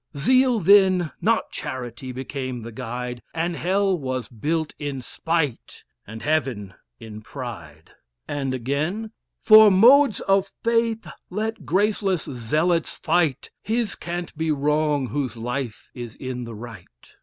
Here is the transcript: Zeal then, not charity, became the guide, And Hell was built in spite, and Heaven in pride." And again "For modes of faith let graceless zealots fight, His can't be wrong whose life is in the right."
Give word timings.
Zeal 0.17 0.59
then, 0.59 1.11
not 1.21 1.51
charity, 1.51 2.11
became 2.11 2.63
the 2.63 2.71
guide, 2.71 3.21
And 3.35 3.55
Hell 3.55 3.95
was 3.95 4.27
built 4.29 4.73
in 4.79 4.99
spite, 4.99 5.83
and 6.07 6.23
Heaven 6.23 6.73
in 6.99 7.21
pride." 7.21 7.91
And 8.27 8.51
again 8.51 9.11
"For 9.43 9.69
modes 9.69 10.19
of 10.21 10.51
faith 10.63 11.05
let 11.29 11.67
graceless 11.67 12.23
zealots 12.23 12.95
fight, 12.95 13.51
His 13.61 13.93
can't 13.93 14.35
be 14.35 14.49
wrong 14.49 15.09
whose 15.09 15.37
life 15.37 15.91
is 15.93 16.15
in 16.15 16.45
the 16.45 16.55
right." 16.55 17.11